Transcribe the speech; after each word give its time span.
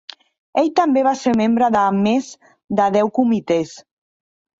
Ell 0.59 0.69
també 0.77 1.03
va 1.07 1.11
ser 1.19 1.33
membre 1.41 1.67
de 1.75 1.83
més 1.97 2.31
de 2.79 2.87
deu 2.97 3.13
comitès. 3.19 3.75